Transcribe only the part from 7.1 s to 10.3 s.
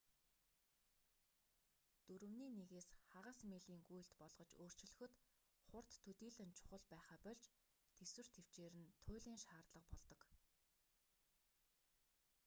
больж тэсвэр тэвчээр нь туйлын шаардлага болдог